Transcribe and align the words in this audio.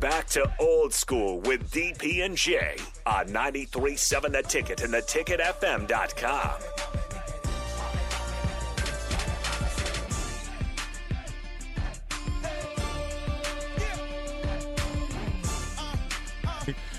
Back 0.00 0.26
to 0.28 0.52
old 0.60 0.92
school 0.92 1.40
with 1.40 1.70
DP 1.70 2.24
and 2.24 2.36
J 2.36 2.76
on 3.06 3.28
93.7 3.28 4.32
The 4.32 4.42
Ticket 4.42 4.82
and 4.82 4.92
theticketfm.com. 4.92 6.60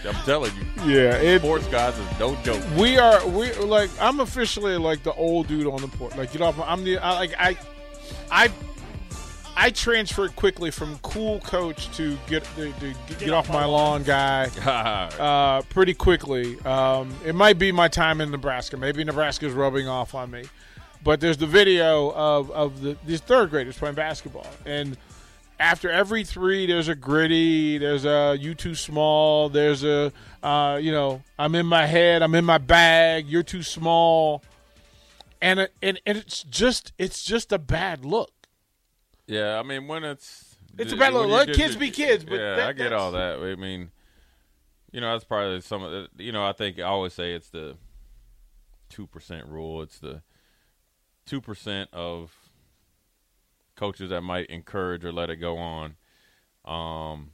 I'm 0.07 0.13
telling 0.23 0.51
you, 0.55 0.63
Yeah, 0.85 1.15
it, 1.17 1.39
sports 1.39 1.67
guys 1.67 1.97
is 1.97 2.19
no 2.19 2.35
joke. 2.43 2.63
we 2.77 2.97
are 2.97 3.25
we 3.27 3.51
like 3.55 3.89
I'm 3.99 4.19
officially 4.21 4.77
like 4.77 5.03
the 5.03 5.13
old 5.13 5.47
dude 5.47 5.67
on 5.67 5.81
the 5.81 5.87
port. 5.89 6.15
Like 6.17 6.33
you 6.33 6.39
know, 6.39 6.53
I'm 6.65 6.83
the 6.85 6.97
I, 6.99 7.13
like 7.15 7.33
I 7.37 7.57
I 8.31 8.47
I 9.59 9.71
transferred 9.71 10.35
quickly 10.35 10.69
from 10.69 10.99
cool 10.99 11.39
coach 11.39 11.89
to 11.97 12.15
get 12.27 12.43
to, 12.55 12.71
to 12.73 12.93
get, 13.17 13.31
off 13.31 13.49
my 13.49 13.65
lawn 13.65 14.03
guy. 14.03 14.45
uh, 15.19 15.63
pretty 15.63 15.95
quickly. 15.95 16.59
Um, 16.59 17.11
it 17.25 17.33
might 17.33 17.57
be 17.57 17.71
my 17.71 17.87
time 17.87 18.21
in 18.21 18.29
Nebraska. 18.29 18.77
Maybe 18.77 19.03
Nebraska's 19.03 19.53
rubbing 19.53 19.87
off 19.87 20.13
on 20.13 20.29
me. 20.29 20.43
But 21.03 21.21
there's 21.21 21.37
the 21.37 21.47
video 21.47 22.11
of, 22.11 22.51
of 22.51 22.81
the 22.81 22.97
these 23.03 23.19
third 23.19 23.49
graders 23.49 23.75
playing 23.79 23.95
basketball. 23.95 24.45
And 24.63 24.95
after 25.59 25.89
every 25.89 26.23
three, 26.23 26.67
there's 26.67 26.87
a 26.87 26.95
gritty, 26.95 27.79
there's 27.79 28.05
a 28.05 28.37
you 28.39 28.53
too 28.53 28.75
small, 28.75 29.49
there's 29.49 29.83
a, 29.83 30.13
uh, 30.43 30.77
you 30.79 30.91
know, 30.91 31.23
I'm 31.39 31.55
in 31.55 31.65
my 31.65 31.87
head, 31.87 32.21
I'm 32.21 32.35
in 32.35 32.45
my 32.45 32.59
bag, 32.59 33.27
you're 33.27 33.41
too 33.41 33.63
small. 33.63 34.43
And, 35.41 35.67
and, 35.81 35.99
and 36.05 36.17
it's 36.17 36.43
just 36.43 36.93
it's 36.99 37.23
just 37.23 37.51
a 37.51 37.57
bad 37.57 38.05
look. 38.05 38.31
Yeah, 39.27 39.59
I 39.59 39.63
mean 39.63 39.87
when 39.87 40.03
it's 40.03 40.55
It's 40.77 40.93
a 40.93 40.97
bad 40.97 41.13
when 41.13 41.29
Let 41.29 41.53
kids 41.53 41.75
be 41.75 41.91
kids, 41.91 42.23
but 42.23 42.35
yeah, 42.35 42.55
that- 42.55 42.69
I 42.69 42.73
get 42.73 42.93
all 42.93 43.11
that. 43.11 43.39
I 43.39 43.55
mean, 43.55 43.91
you 44.91 45.01
know, 45.01 45.11
that's 45.11 45.25
probably 45.25 45.61
some 45.61 45.83
of 45.83 45.91
the. 45.91 46.23
You 46.23 46.31
know, 46.31 46.45
I 46.45 46.53
think 46.53 46.79
I 46.79 46.83
always 46.83 47.13
say 47.13 47.33
it's 47.33 47.49
the 47.49 47.77
two 48.89 49.07
percent 49.07 49.47
rule. 49.47 49.81
It's 49.81 49.99
the 49.99 50.21
two 51.25 51.41
percent 51.41 51.89
of 51.93 52.33
coaches 53.75 54.09
that 54.09 54.21
might 54.21 54.47
encourage 54.47 55.05
or 55.05 55.11
let 55.11 55.29
it 55.29 55.37
go 55.37 55.57
on. 55.57 55.95
Um, 56.65 57.31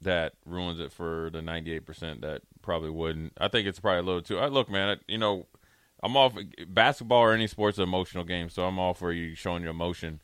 that 0.00 0.34
ruins 0.44 0.78
it 0.80 0.92
for 0.92 1.30
the 1.32 1.42
ninety-eight 1.42 1.86
percent 1.86 2.20
that 2.20 2.42
probably 2.62 2.90
wouldn't. 2.90 3.32
I 3.38 3.48
think 3.48 3.66
it's 3.66 3.80
probably 3.80 4.00
a 4.00 4.02
little 4.02 4.22
too. 4.22 4.38
I 4.38 4.46
look, 4.48 4.70
man. 4.70 4.98
You 5.08 5.18
know, 5.18 5.46
I'm 6.02 6.16
all 6.16 6.30
for 6.30 6.42
basketball 6.68 7.20
or 7.22 7.32
any 7.32 7.46
sports, 7.46 7.78
an 7.78 7.84
emotional 7.84 8.24
game. 8.24 8.50
So 8.50 8.64
I'm 8.64 8.78
all 8.78 8.94
for 8.94 9.12
you 9.12 9.34
showing 9.34 9.62
your 9.62 9.70
emotion, 9.70 10.20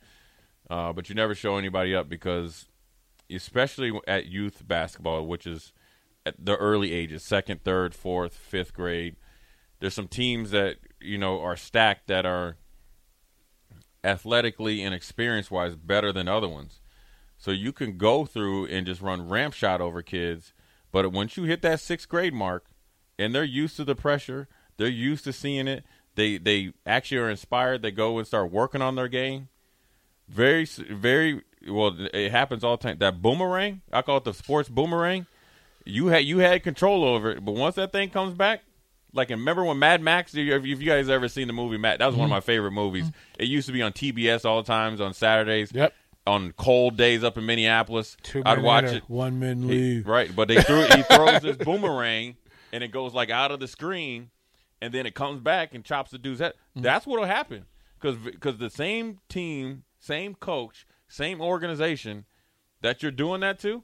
uh, 0.71 0.93
but 0.93 1.09
you 1.09 1.15
never 1.15 1.35
show 1.35 1.57
anybody 1.57 1.93
up 1.93 2.07
because, 2.07 2.69
especially 3.29 3.91
at 4.07 4.27
youth 4.27 4.65
basketball, 4.65 5.27
which 5.27 5.45
is 5.45 5.73
at 6.25 6.35
the 6.39 6.55
early 6.55 6.93
ages, 6.93 7.23
second, 7.23 7.65
third, 7.65 7.93
fourth, 7.93 8.33
fifth 8.33 8.73
grade. 8.73 9.17
There's 9.81 9.93
some 9.93 10.07
teams 10.07 10.51
that 10.51 10.77
you 11.01 11.17
know 11.17 11.41
are 11.41 11.57
stacked 11.57 12.07
that 12.07 12.25
are 12.25 12.55
athletically 14.01 14.81
and 14.81 14.95
experience 14.95 15.51
wise 15.51 15.75
better 15.75 16.13
than 16.13 16.29
other 16.29 16.47
ones. 16.47 16.79
So 17.37 17.51
you 17.51 17.73
can 17.73 17.97
go 17.97 18.25
through 18.25 18.67
and 18.67 18.85
just 18.85 19.01
run 19.01 19.27
ramp 19.27 19.53
shot 19.53 19.81
over 19.81 20.01
kids, 20.01 20.53
but 20.89 21.11
once 21.11 21.35
you 21.35 21.43
hit 21.43 21.61
that 21.63 21.81
sixth 21.81 22.07
grade 22.07 22.33
mark, 22.33 22.67
and 23.19 23.35
they're 23.35 23.43
used 23.43 23.75
to 23.75 23.83
the 23.83 23.95
pressure, 23.95 24.47
they're 24.77 24.87
used 24.87 25.25
to 25.25 25.33
seeing 25.33 25.67
it. 25.67 25.83
They 26.15 26.37
they 26.37 26.71
actually 26.85 27.17
are 27.17 27.29
inspired. 27.29 27.81
They 27.81 27.91
go 27.91 28.17
and 28.19 28.25
start 28.25 28.53
working 28.53 28.81
on 28.81 28.95
their 28.95 29.09
game. 29.09 29.49
Very 30.31 30.65
very 30.65 31.41
well. 31.67 31.95
It 32.13 32.31
happens 32.31 32.63
all 32.63 32.77
the 32.77 32.83
time. 32.83 32.97
That 32.99 33.21
boomerang, 33.21 33.81
I 33.91 34.01
call 34.01 34.17
it 34.17 34.23
the 34.23 34.33
sports 34.33 34.69
boomerang. 34.69 35.25
You 35.85 36.07
had 36.07 36.25
you 36.25 36.39
had 36.39 36.63
control 36.63 37.03
over 37.03 37.31
it, 37.31 37.43
but 37.45 37.53
once 37.53 37.75
that 37.75 37.91
thing 37.91 38.09
comes 38.09 38.33
back, 38.33 38.61
like 39.13 39.29
remember 39.29 39.63
when 39.65 39.79
Mad 39.79 40.01
Max? 40.01 40.33
If 40.35 40.65
you 40.65 40.75
guys 40.77 41.09
ever 41.09 41.27
seen 41.27 41.47
the 41.47 41.53
movie 41.53 41.77
Mad, 41.77 41.99
that 41.99 42.05
was 42.07 42.15
one 42.15 42.25
of 42.25 42.29
my 42.29 42.39
favorite 42.39 42.71
movies. 42.71 43.11
It 43.37 43.47
used 43.47 43.67
to 43.67 43.73
be 43.73 43.81
on 43.81 43.91
TBS 43.91 44.45
all 44.45 44.61
the 44.61 44.67
times 44.67 45.01
on 45.01 45.13
Saturdays. 45.13 45.71
Yep. 45.73 45.93
On 46.27 46.51
cold 46.53 46.97
days 46.97 47.23
up 47.23 47.35
in 47.39 47.47
Minneapolis, 47.47 48.15
Two 48.21 48.43
I'd 48.45 48.61
watch 48.61 48.85
it. 48.85 49.03
One 49.09 49.39
man 49.39 49.63
He- 49.63 49.67
leave. 49.69 50.07
right, 50.07 50.33
but 50.35 50.47
they 50.47 50.61
threw 50.61 50.83
he 50.83 51.01
throws 51.15 51.41
this 51.41 51.57
boomerang 51.57 52.37
and 52.71 52.83
it 52.83 52.89
goes 52.89 53.13
like 53.15 53.31
out 53.31 53.49
of 53.51 53.59
the 53.59 53.67
screen, 53.67 54.29
and 54.83 54.93
then 54.93 55.07
it 55.07 55.15
comes 55.15 55.41
back 55.41 55.73
and 55.73 55.83
chops 55.83 56.11
the 56.11 56.19
dude's 56.19 56.39
head. 56.39 56.53
Mm. 56.77 56.83
That's 56.83 57.07
what'll 57.07 57.25
happen 57.25 57.65
because 57.99 58.17
because 58.17 58.57
the 58.59 58.69
same 58.69 59.17
team, 59.29 59.81
same 60.01 60.35
coach, 60.35 60.85
same 61.07 61.39
organization 61.39 62.25
that 62.81 63.01
you're 63.01 63.11
doing 63.11 63.39
that 63.41 63.59
to, 63.59 63.83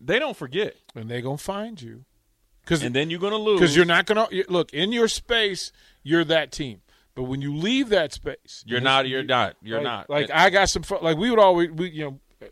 they 0.00 0.18
don't 0.18 0.36
forget, 0.36 0.76
And 0.94 1.10
they're 1.10 1.20
gonna 1.20 1.36
find 1.36 1.80
you. 1.82 2.04
Cause 2.64 2.82
and 2.82 2.94
then 2.94 3.10
you're 3.10 3.20
gonna 3.20 3.36
lose 3.36 3.60
because 3.60 3.76
you're 3.76 3.84
not 3.84 4.06
going 4.06 4.28
to 4.28 4.44
look 4.50 4.72
in 4.72 4.90
your 4.92 5.06
space. 5.08 5.70
You're 6.02 6.24
that 6.24 6.50
team, 6.50 6.80
but 7.14 7.24
when 7.24 7.40
you 7.40 7.54
leave 7.54 7.90
that 7.90 8.12
space, 8.12 8.64
You're 8.66 8.80
not. 8.80 9.08
You're 9.08 9.22
not. 9.22 9.56
You're 9.62 9.78
like, 9.78 9.84
not. 9.84 10.10
Like 10.10 10.30
I 10.30 10.50
got 10.50 10.68
some. 10.68 10.82
Like 11.00 11.16
we 11.16 11.30
would 11.30 11.38
always, 11.38 11.70
we 11.70 11.90
you 11.90 12.04
know, 12.40 12.48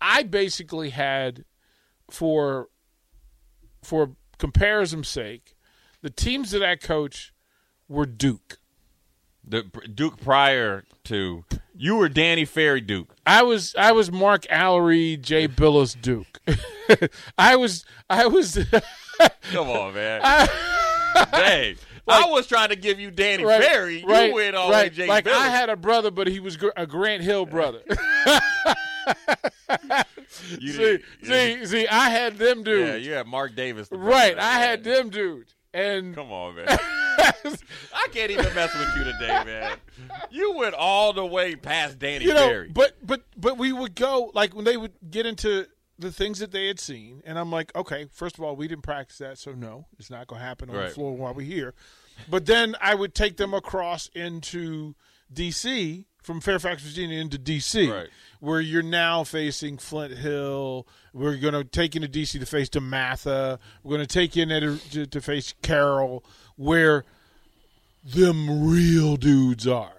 I 0.00 0.24
basically 0.24 0.90
had 0.90 1.44
for 2.10 2.68
for 3.82 4.12
comparison's 4.38 5.08
sake, 5.08 5.54
the 6.02 6.10
teams 6.10 6.50
that 6.50 6.62
I 6.62 6.76
coach 6.76 7.32
were 7.88 8.06
Duke. 8.06 8.58
the 9.42 9.62
Duke 9.94 10.20
prior 10.20 10.84
to 11.04 11.44
you 11.78 11.96
were 11.96 12.08
Danny 12.08 12.44
Ferry 12.44 12.80
Duke. 12.80 13.14
I 13.26 13.42
was 13.42 13.74
I 13.76 13.92
was 13.92 14.10
Mark 14.12 14.42
Alarie, 14.50 15.20
Jay 15.20 15.46
Bilas 15.48 16.00
Duke. 16.00 16.40
I 17.38 17.56
was 17.56 17.84
I 18.10 18.26
was 18.26 18.58
Come 19.52 19.68
on, 19.68 19.94
man. 19.94 20.20
Dang. 21.32 21.76
I 22.08 22.26
was 22.30 22.46
trying 22.46 22.68
to 22.68 22.76
give 22.76 23.00
you 23.00 23.10
Danny 23.10 23.42
right, 23.44 23.60
Ferry. 23.62 24.04
right, 24.06 24.28
you 24.28 24.34
went 24.34 24.54
all 24.54 24.70
right. 24.70 24.92
Jay 24.92 25.08
like 25.08 25.24
Bilas. 25.24 25.32
I 25.34 25.48
had 25.48 25.68
a 25.70 25.76
brother, 25.76 26.10
but 26.12 26.28
he 26.28 26.38
was 26.38 26.56
gr- 26.56 26.68
a 26.76 26.86
Grant 26.86 27.22
Hill 27.24 27.46
brother. 27.46 27.80
See, 30.28 30.56
didn't- 30.58 31.02
see, 31.24 31.66
see, 31.66 31.88
I 31.88 32.10
had 32.10 32.36
them 32.38 32.62
dudes. 32.62 32.90
Yeah, 32.90 32.96
you 32.96 33.12
had 33.12 33.26
Mark 33.26 33.54
Davis. 33.56 33.88
right. 33.90 34.38
I 34.38 34.58
had 34.58 34.84
them 34.84 35.08
dudes, 35.10 35.54
and 35.74 36.14
Come 36.14 36.30
on, 36.32 36.54
man. 36.56 36.78
I 37.94 38.06
can't 38.12 38.30
even 38.30 38.54
mess 38.54 38.74
with 38.74 38.88
you 38.96 39.04
today, 39.12 39.42
man. 39.44 39.76
You 40.30 40.54
went 40.56 40.74
all 40.74 41.12
the 41.12 41.24
way 41.24 41.56
past 41.56 41.98
Danny 41.98 42.24
you 42.24 42.34
know, 42.34 42.48
Ferry. 42.48 42.68
but 42.68 42.96
but 43.06 43.22
but 43.36 43.58
we 43.58 43.72
would 43.72 43.94
go 43.94 44.30
like 44.34 44.54
when 44.54 44.64
they 44.64 44.76
would 44.76 44.92
get 45.10 45.26
into 45.26 45.66
the 45.98 46.12
things 46.12 46.38
that 46.40 46.50
they 46.52 46.66
had 46.66 46.78
seen, 46.78 47.22
and 47.24 47.38
I'm 47.38 47.50
like, 47.50 47.74
okay, 47.74 48.06
first 48.12 48.36
of 48.36 48.44
all, 48.44 48.54
we 48.54 48.68
didn't 48.68 48.82
practice 48.82 49.18
that, 49.18 49.38
so 49.38 49.52
no, 49.52 49.86
it's 49.98 50.10
not 50.10 50.26
going 50.26 50.40
to 50.40 50.46
happen 50.46 50.68
on 50.68 50.76
Right. 50.76 50.88
the 50.88 50.94
floor 50.94 51.16
while 51.16 51.32
we're 51.32 51.46
here. 51.46 51.72
But 52.28 52.44
then 52.46 52.76
I 52.82 52.94
would 52.94 53.14
take 53.14 53.38
them 53.38 53.54
across 53.54 54.08
into 54.14 54.94
D.C. 55.32 56.04
from 56.22 56.40
Fairfax, 56.42 56.82
Virginia, 56.82 57.18
into 57.18 57.38
D.C., 57.38 57.90
Right. 57.90 58.08
where 58.40 58.60
you're 58.60 58.82
now 58.82 59.24
facing 59.24 59.78
Flint 59.78 60.18
Hill. 60.18 60.86
We're 61.14 61.36
going 61.36 61.54
to 61.54 61.64
take 61.64 61.94
you 61.94 62.00
to 62.02 62.08
D.C. 62.08 62.38
to 62.40 62.46
face 62.46 62.68
DeMatha. 62.68 63.58
We're 63.82 63.96
going 63.96 64.06
to 64.06 64.12
take 64.12 64.36
you 64.36 64.42
in 64.42 64.48
there 64.50 64.76
to, 64.76 65.06
to 65.06 65.20
face 65.22 65.54
Carroll, 65.62 66.24
where 66.56 67.04
them 68.14 68.68
real 68.68 69.16
dudes 69.16 69.66
are. 69.66 69.92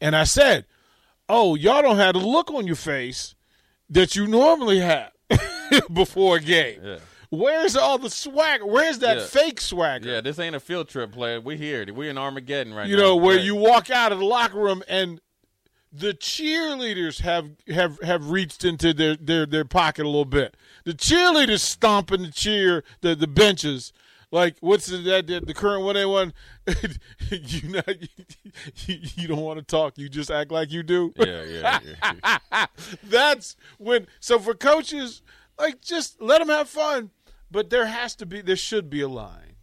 And 0.00 0.16
I 0.16 0.24
said, 0.24 0.64
oh, 1.28 1.54
y'all 1.54 1.82
don't 1.82 1.96
have 1.96 2.14
the 2.14 2.20
look 2.20 2.50
on 2.50 2.66
your 2.66 2.76
face 2.76 3.34
that 3.90 4.16
you 4.16 4.26
normally 4.26 4.80
have 4.80 5.12
before 5.92 6.36
a 6.36 6.40
game. 6.40 6.80
Yeah. 6.82 6.96
Where's 7.30 7.76
all 7.76 7.98
the 7.98 8.10
swag? 8.10 8.62
Where's 8.62 9.00
that 9.00 9.16
Yeah. 9.18 9.26
fake 9.26 9.60
swagger? 9.60 10.08
yeah, 10.08 10.20
this 10.20 10.38
ain't 10.38 10.54
a 10.54 10.60
field 10.60 10.88
trip, 10.88 11.12
player. 11.12 11.40
We 11.40 11.56
here. 11.56 11.84
We 11.92 12.08
in 12.08 12.16
Armageddon 12.16 12.72
right 12.74 12.86
you 12.88 12.96
now. 12.96 13.02
You 13.02 13.08
know, 13.08 13.16
where 13.16 13.36
Right. 13.36 13.44
you 13.44 13.54
walk 13.56 13.90
out 13.90 14.12
of 14.12 14.18
the 14.18 14.24
locker 14.24 14.58
room 14.58 14.82
and 14.88 15.20
the 15.92 16.12
cheerleaders 16.14 17.20
have 17.20 17.50
have 17.68 18.00
have 18.02 18.30
reached 18.30 18.64
into 18.64 18.92
their 18.92 19.16
their 19.16 19.46
their 19.46 19.64
pocket 19.64 20.02
a 20.04 20.08
little 20.08 20.24
bit. 20.24 20.56
The 20.84 20.92
cheerleaders 20.92 21.60
stomping 21.60 22.22
the 22.22 22.30
cheer 22.32 22.84
the 23.00 23.14
the 23.14 23.26
benches. 23.28 23.92
Like 24.34 24.56
what's 24.58 24.86
the, 24.86 24.96
that 24.96 25.28
the, 25.28 25.38
the 25.38 25.54
current 25.54 25.84
one 25.84 25.94
they 25.94 26.04
one? 26.04 26.34
you 27.30 27.68
not 27.68 27.86
you, 28.84 28.98
you 29.14 29.28
don't 29.28 29.42
want 29.42 29.60
to 29.60 29.64
talk. 29.64 29.96
You 29.96 30.08
just 30.08 30.28
act 30.28 30.50
like 30.50 30.72
you 30.72 30.82
do. 30.82 31.12
Yeah, 31.14 31.44
yeah, 31.44 31.78
yeah. 32.52 32.66
That's 33.04 33.54
when. 33.78 34.08
So 34.18 34.40
for 34.40 34.54
coaches, 34.54 35.22
like 35.56 35.80
just 35.80 36.20
let 36.20 36.40
them 36.40 36.48
have 36.48 36.68
fun, 36.68 37.10
but 37.48 37.70
there 37.70 37.86
has 37.86 38.16
to 38.16 38.26
be, 38.26 38.42
there 38.42 38.56
should 38.56 38.90
be 38.90 39.02
a 39.02 39.08
line 39.08 39.54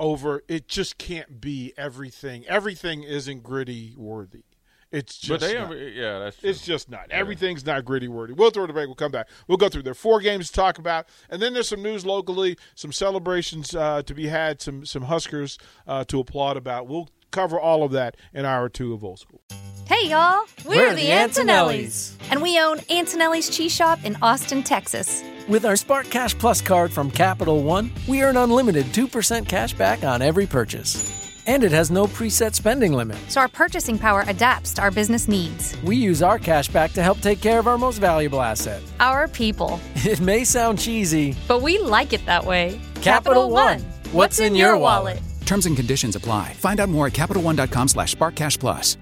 over. 0.00 0.42
It 0.48 0.66
just 0.66 0.98
can't 0.98 1.40
be 1.40 1.72
everything. 1.76 2.44
Everything 2.48 3.04
isn't 3.04 3.44
gritty 3.44 3.94
worthy. 3.96 4.42
It's 4.90 5.18
just 5.18 5.28
but 5.28 5.40
they, 5.40 5.54
not. 5.54 5.72
yeah, 5.72 6.18
that's 6.18 6.38
true. 6.38 6.48
It's 6.48 6.64
just 6.64 6.90
not. 6.90 7.10
Everything's 7.10 7.64
not 7.64 7.84
gritty 7.84 8.08
worthy. 8.08 8.32
We'll 8.32 8.50
throw 8.50 8.64
it 8.64 8.72
break. 8.72 8.86
We'll 8.86 8.94
come 8.94 9.12
back. 9.12 9.28
We'll 9.46 9.58
go 9.58 9.68
through 9.68 9.82
there. 9.82 9.94
Four 9.94 10.20
games 10.20 10.48
to 10.48 10.54
talk 10.54 10.78
about, 10.78 11.06
and 11.28 11.42
then 11.42 11.52
there's 11.52 11.68
some 11.68 11.82
news 11.82 12.06
locally, 12.06 12.56
some 12.74 12.92
celebrations 12.92 13.74
uh, 13.74 14.02
to 14.02 14.14
be 14.14 14.28
had, 14.28 14.62
some 14.62 14.86
some 14.86 15.02
Huskers 15.02 15.58
uh, 15.86 16.04
to 16.04 16.20
applaud 16.20 16.56
about. 16.56 16.86
We'll 16.88 17.08
cover 17.30 17.60
all 17.60 17.82
of 17.82 17.92
that 17.92 18.16
in 18.32 18.44
hour 18.44 18.68
two 18.68 18.94
of 18.94 19.04
Old 19.04 19.18
School. 19.18 19.42
Hey, 19.86 20.08
y'all. 20.08 20.44
We're, 20.64 20.88
We're 20.88 20.94
the 20.94 21.10
Antonellis. 21.10 22.16
And 22.30 22.42
we 22.42 22.60
own 22.60 22.80
Antonelli's 22.90 23.48
Cheese 23.48 23.74
Shop 23.74 23.98
in 24.04 24.16
Austin, 24.20 24.62
Texas. 24.62 25.22
With 25.48 25.64
our 25.64 25.76
Spark 25.76 26.10
Cash 26.10 26.36
Plus 26.36 26.60
card 26.60 26.92
from 26.92 27.10
Capital 27.10 27.62
One, 27.62 27.90
we 28.06 28.22
earn 28.22 28.36
unlimited 28.36 28.84
2% 28.86 29.48
cash 29.48 29.72
back 29.72 30.04
on 30.04 30.20
every 30.20 30.46
purchase. 30.46 31.17
And 31.48 31.64
it 31.64 31.72
has 31.72 31.90
no 31.90 32.06
preset 32.06 32.54
spending 32.54 32.92
limit. 32.92 33.18
So 33.28 33.40
our 33.40 33.48
purchasing 33.48 33.98
power 33.98 34.22
adapts 34.28 34.72
to 34.74 34.82
our 34.82 34.90
business 34.92 35.26
needs. 35.26 35.74
We 35.82 35.96
use 35.96 36.22
our 36.22 36.38
cash 36.38 36.68
back 36.68 36.92
to 36.92 37.02
help 37.02 37.20
take 37.20 37.40
care 37.40 37.58
of 37.58 37.66
our 37.66 37.78
most 37.78 37.98
valuable 37.98 38.40
asset 38.40 38.82
our 39.00 39.26
people. 39.28 39.80
It 40.04 40.20
may 40.20 40.44
sound 40.44 40.78
cheesy, 40.78 41.34
but 41.48 41.62
we 41.62 41.78
like 41.78 42.12
it 42.12 42.24
that 42.26 42.44
way. 42.44 42.80
Capital, 43.00 43.02
Capital 43.02 43.50
One. 43.50 43.80
What's, 43.80 44.12
What's 44.12 44.38
in, 44.38 44.52
in 44.52 44.54
your 44.56 44.76
wallet? 44.76 45.20
Terms 45.46 45.66
and 45.66 45.74
conditions 45.76 46.14
apply. 46.16 46.52
Find 46.54 46.80
out 46.80 46.88
more 46.90 47.06
at 47.06 47.14
CapitalOne.com 47.14 47.88
slash 47.88 48.14
SparkCashPlus. 48.14 48.96